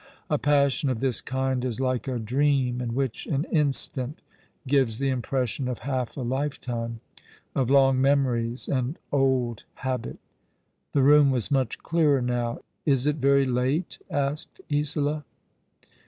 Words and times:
A 0.31 0.39
passion 0.39 0.89
of 0.89 0.99
this 0.99 1.21
kind 1.21 1.63
is 1.63 1.79
like 1.79 2.07
a 2.07 2.17
dream, 2.17 2.81
in 2.81 2.95
which 2.95 3.27
an 3.27 3.43
instant 3.51 4.23
gives 4.65 4.97
the 4.97 5.09
impression 5.09 5.67
of 5.67 5.77
half 5.85 6.17
a 6.17 6.21
lifetime, 6.21 7.01
of 7.53 7.69
long 7.69 8.01
memories 8.01 8.67
and 8.67 8.97
old 9.11 9.61
habit. 9.85 10.17
The 10.93 11.03
room 11.03 11.29
was 11.29 11.49
mnch 11.49 11.77
clearer 11.83 12.19
now." 12.19 12.61
Is 12.87 13.05
it 13.05 13.17
very 13.17 13.45
late?" 13.45 13.99
asked 14.09 14.59
Isola. 14.73 15.23